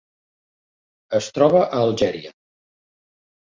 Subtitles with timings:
[1.21, 2.35] Es troba a Algèria.